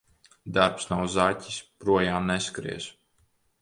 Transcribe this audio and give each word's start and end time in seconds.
Darbs 0.57 0.87
nav 0.93 1.03
zaķis– 1.17 1.61
projām 1.85 2.29
neskries. 2.35 2.93